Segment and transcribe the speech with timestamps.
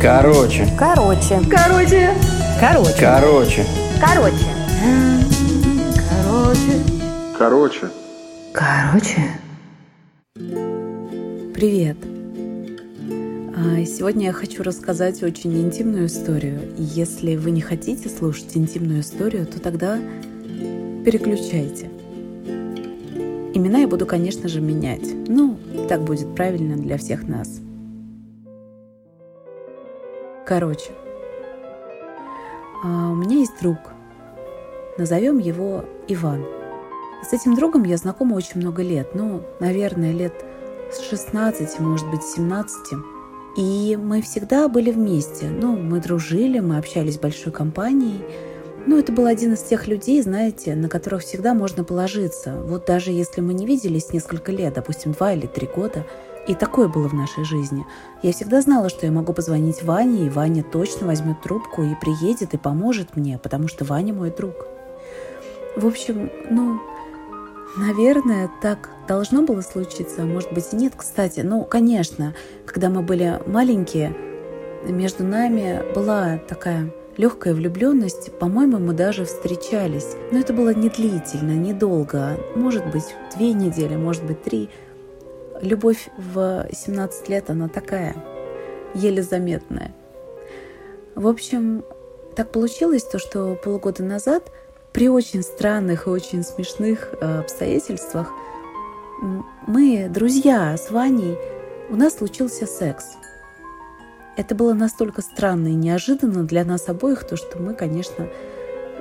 [0.00, 0.68] Короче.
[0.78, 1.40] Короче.
[1.50, 2.10] Короче.
[2.60, 2.96] Короче.
[3.00, 3.66] Короче.
[4.00, 4.44] Короче.
[6.08, 6.80] Короче.
[7.38, 7.90] Короче.
[8.52, 9.30] Короче.
[11.54, 11.96] Привет!
[13.56, 16.60] А, Сегодня я хочу рассказать очень интимную историю.
[16.76, 19.98] И Если вы не хотите слушать интимную историю, то тогда
[21.04, 21.90] переключайте.
[23.54, 25.14] Имена я буду, конечно же, менять.
[25.28, 25.56] Ну,
[25.88, 27.60] так будет правильно для всех нас.
[30.44, 30.90] Короче,
[32.82, 33.78] а, у меня есть друг.
[34.98, 36.44] Назовем его Иван.
[37.22, 39.14] С этим другом я знакома очень много лет.
[39.14, 40.44] Ну, наверное, лет
[40.92, 42.98] с 16, может быть, 17.
[43.56, 45.46] И мы всегда были вместе.
[45.46, 48.20] Ну, мы дружили, мы общались большой компанией.
[48.86, 52.54] Ну, это был один из тех людей, знаете, на которых всегда можно положиться.
[52.64, 56.06] Вот даже если мы не виделись несколько лет, допустим, два или три года,
[56.46, 57.86] и такое было в нашей жизни.
[58.22, 62.52] Я всегда знала, что я могу позвонить Ване, и Ваня точно возьмет трубку и приедет
[62.52, 64.54] и поможет мне, потому что Ваня мой друг.
[65.76, 66.78] В общем, ну,
[67.76, 70.92] Наверное, так должно было случиться, а может быть и нет.
[70.96, 72.32] Кстати, ну, конечно,
[72.66, 74.14] когда мы были маленькие,
[74.86, 78.36] между нами была такая легкая влюбленность.
[78.38, 80.16] По-моему, мы даже встречались.
[80.30, 82.38] Но это было не длительно, недолго.
[82.54, 84.70] Может быть, две недели, может быть, три.
[85.60, 88.16] Любовь в 17 лет, она такая,
[88.94, 89.94] еле заметная.
[91.14, 91.84] В общем,
[92.34, 94.50] так получилось то, что полгода назад–
[94.94, 98.30] при очень странных и очень смешных э, обстоятельствах
[99.66, 101.36] мы, друзья с Ваней,
[101.90, 103.04] у нас случился секс.
[104.36, 108.28] Это было настолько странно и неожиданно для нас обоих, то что мы, конечно,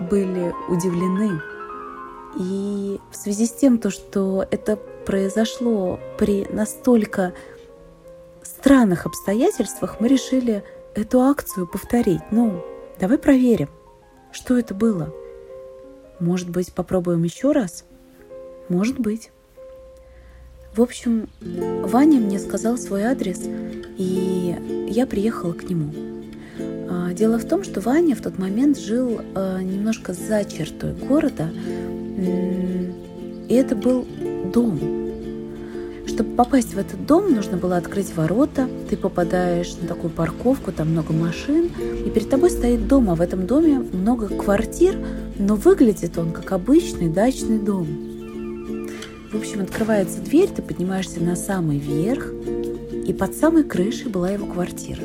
[0.00, 1.40] были удивлены.
[2.38, 7.34] И в связи с тем, то, что это произошло при настолько
[8.42, 12.22] странных обстоятельствах, мы решили эту акцию повторить.
[12.30, 12.64] Ну,
[12.98, 13.68] давай проверим,
[14.32, 15.12] что это было–
[16.20, 17.84] может быть, попробуем еще раз?
[18.68, 19.30] Может быть.
[20.74, 23.40] В общем, Ваня мне сказал свой адрес,
[23.96, 24.37] и
[24.88, 25.92] я приехала к нему.
[26.90, 31.50] А, дело в том, что Ваня в тот момент жил а, немножко за чертой города,
[32.18, 34.04] и это был
[34.52, 34.78] дом,
[36.18, 40.90] чтобы попасть в этот дом, нужно было открыть ворота, ты попадаешь на такую парковку, там
[40.90, 41.70] много машин,
[42.04, 44.96] и перед тобой стоит дом, а в этом доме много квартир,
[45.38, 47.86] но выглядит он как обычный дачный дом.
[49.30, 52.32] В общем, открывается дверь, ты поднимаешься на самый верх,
[53.08, 55.00] и под самой крышей была его квартира.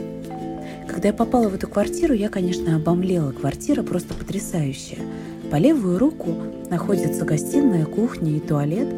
[0.89, 3.31] Когда я попала в эту квартиру, я, конечно, обомлела.
[3.31, 4.99] Квартира просто потрясающая.
[5.49, 6.35] По левую руку
[6.69, 8.89] находится гостиная, кухня и туалет,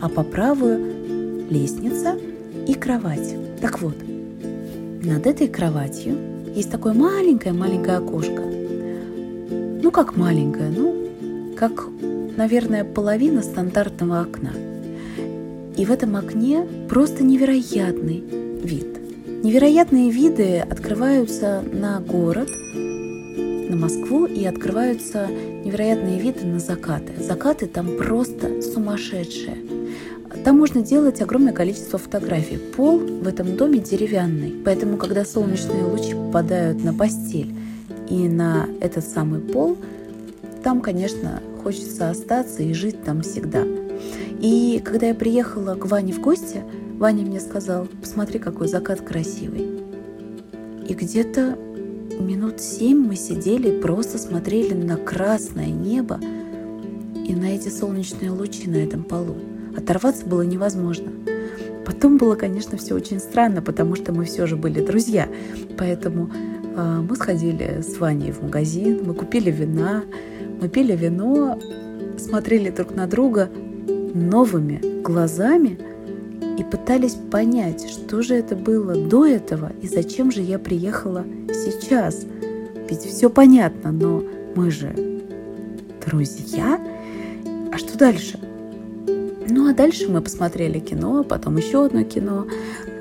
[0.00, 2.16] а по правую лестница
[2.68, 3.34] и кровать.
[3.60, 3.96] Так вот,
[5.02, 6.16] над этой кроватью
[6.54, 8.42] есть такое маленькое-маленькое окошко.
[9.82, 11.88] Ну, как маленькое, ну, как,
[12.36, 14.52] наверное, половина стандартного окна.
[15.76, 18.22] И в этом окне просто невероятный
[18.62, 18.86] вид.
[19.42, 25.28] Невероятные виды открываются на город, на Москву и открываются
[25.64, 27.12] невероятные виды на закаты.
[27.20, 29.56] Закаты там просто сумасшедшие.
[30.44, 32.56] Там можно делать огромное количество фотографий.
[32.56, 37.54] Пол в этом доме деревянный, поэтому когда солнечные лучи попадают на постель
[38.08, 39.76] и на этот самый пол,
[40.62, 43.64] там, конечно, хочется остаться и жить там всегда.
[44.42, 46.64] И когда я приехала к Ване в гости,
[46.98, 49.68] Ваня мне сказал, посмотри, какой закат красивый.
[50.88, 51.56] И где-то
[52.18, 56.18] минут семь мы сидели и просто смотрели на красное небо
[57.24, 59.36] и на эти солнечные лучи на этом полу.
[59.76, 61.12] Оторваться было невозможно.
[61.86, 65.28] Потом было, конечно, все очень странно, потому что мы все же были друзья.
[65.78, 66.30] Поэтому
[66.74, 70.02] э, мы сходили с Ваней в магазин, мы купили вина,
[70.60, 71.60] мы пили вино,
[72.18, 73.48] смотрели друг на друга
[74.14, 75.78] новыми глазами
[76.58, 82.26] и пытались понять, что же это было до этого и зачем же я приехала сейчас.
[82.88, 84.22] Ведь все понятно, но
[84.54, 84.94] мы же
[86.04, 86.80] друзья.
[87.72, 88.38] А что дальше?
[89.48, 92.46] Ну а дальше мы посмотрели кино, потом еще одно кино.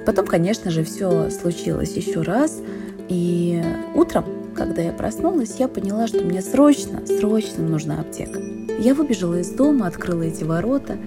[0.05, 2.61] Потом, конечно же, все случилось еще раз.
[3.09, 3.61] И
[3.93, 4.25] утром,
[4.55, 8.39] когда я проснулась, я поняла, что мне срочно, срочно нужна аптека.
[8.79, 10.97] Я выбежала из дома, открыла эти ворота,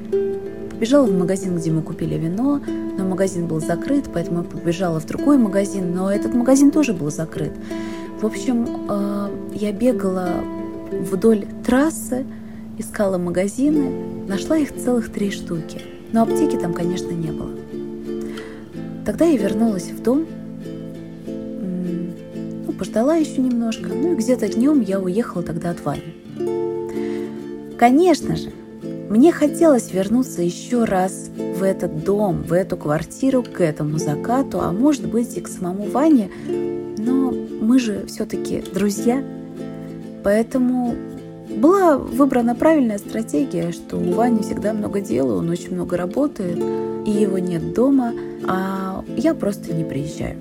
[0.70, 2.61] побежала в магазин, где мы купили вино,
[2.99, 7.11] но магазин был закрыт, поэтому я побежала в другой магазин, но этот магазин тоже был
[7.11, 7.52] закрыт.
[8.20, 10.29] В общем, э, я бегала
[10.90, 12.25] вдоль трассы,
[12.79, 15.81] искала магазины, нашла их целых три штуки.
[16.12, 17.50] Но аптеки там, конечно, не было.
[19.05, 20.26] Тогда я вернулась в дом,
[22.75, 26.03] пождала еще немножко, ну и где-то днем я уехала тогда от Вани.
[27.79, 28.50] Конечно же,
[29.11, 34.73] мне хотелось вернуться еще раз в этот дом, в эту квартиру, к этому закату, а
[34.73, 36.31] может быть и к самому Ване,
[36.99, 39.23] но мы же все-таки друзья,
[40.23, 40.94] поэтому
[41.56, 46.59] была выбрана правильная стратегия, что у Вани всегда много дела, он очень много работает,
[47.06, 48.12] и его нет дома,
[48.47, 50.37] а я просто не приезжаю.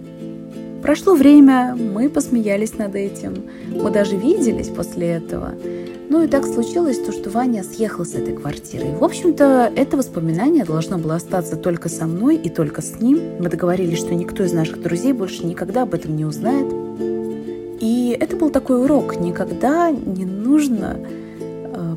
[0.84, 5.54] Прошло время, мы посмеялись над этим, мы даже виделись после этого.
[6.10, 8.88] Ну и так случилось то, что Ваня съехал с этой квартиры.
[9.00, 13.18] В общем-то, это воспоминание должно было остаться только со мной и только с ним.
[13.40, 16.68] Мы договорились, что никто из наших друзей больше никогда об этом не узнает.
[17.80, 19.18] И это был такой урок.
[19.22, 20.98] Никогда не нужно
[21.40, 21.96] э,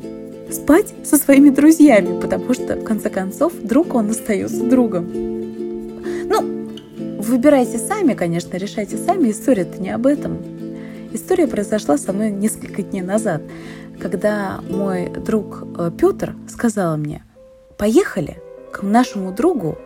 [0.49, 5.36] спать со своими друзьями, потому что, в конце концов, друг он остается другом.
[7.27, 9.31] Выбирайте сами, конечно, решайте сами.
[9.31, 10.37] История-то не об этом.
[11.11, 13.41] История произошла со мной несколько дней назад,
[13.99, 17.25] когда мой друг э, Петр сказал мне,
[17.77, 18.41] поехали
[18.71, 19.77] к нашему другу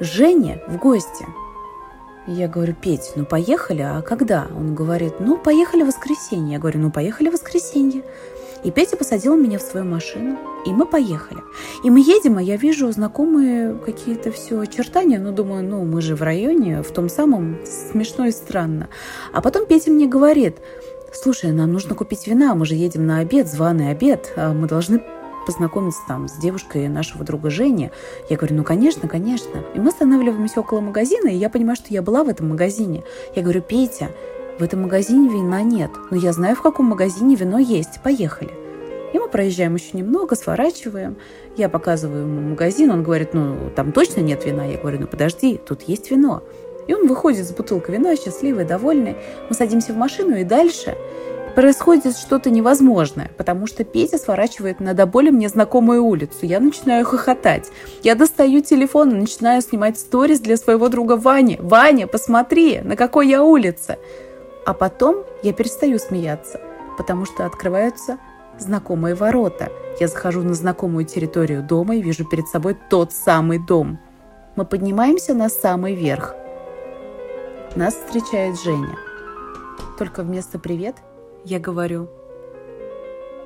[0.00, 1.24] Жене в гости.
[2.26, 4.48] Я говорю, Петь, ну поехали, а когда?
[4.56, 6.54] Он говорит, ну поехали в воскресенье.
[6.54, 8.02] Я говорю, ну поехали в воскресенье.
[8.64, 11.40] И Петя посадил меня в свою машину, и мы поехали.
[11.84, 16.16] И мы едем, а я вижу знакомые какие-то все очертания, ну думаю, ну мы же
[16.16, 18.88] в районе, в том самом, смешно и странно.
[19.32, 20.56] А потом Петя мне говорит,
[21.12, 25.02] слушай, нам нужно купить вина, мы же едем на обед, званый обед, а мы должны
[25.46, 27.90] познакомиться там с девушкой нашего друга Жени.
[28.28, 29.64] Я говорю, ну, конечно, конечно.
[29.74, 33.02] И мы останавливаемся около магазина, и я понимаю, что я была в этом магазине.
[33.34, 34.10] Я говорю, Петя,
[34.58, 38.00] в этом магазине вина нет, но я знаю, в каком магазине вино есть.
[38.02, 38.50] Поехали.
[39.12, 41.16] И мы проезжаем еще немного, сворачиваем.
[41.56, 44.66] Я показываю ему магазин, он говорит, ну, там точно нет вина.
[44.66, 46.42] Я говорю, ну, подожди, тут есть вино.
[46.88, 49.16] И он выходит с бутылкой вина, счастливый, довольный.
[49.48, 50.96] Мы садимся в машину, и дальше
[51.54, 56.38] происходит что-то невозможное, потому что Петя сворачивает на до боли мне знакомую улицу.
[56.42, 57.70] Я начинаю хохотать.
[58.02, 61.58] Я достаю телефон и начинаю снимать сторис для своего друга Вани.
[61.60, 63.98] «Ваня, посмотри, на какой я улице!»
[64.68, 66.60] А потом я перестаю смеяться,
[66.98, 68.18] потому что открываются
[68.58, 69.72] знакомые ворота.
[69.98, 73.98] Я захожу на знакомую территорию дома и вижу перед собой тот самый дом.
[74.56, 76.34] Мы поднимаемся на самый верх.
[77.76, 78.94] Нас встречает Женя.
[79.96, 80.96] Только вместо «привет»
[81.46, 82.10] Я говорю,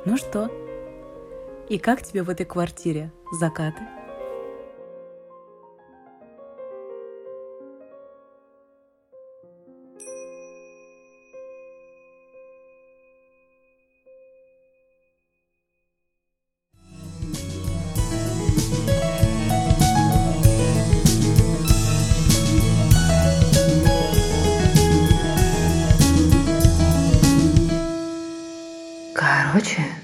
[0.05, 0.51] ну что,
[1.69, 3.81] и как тебе в этой квартире закаты?
[29.53, 30.02] Короче,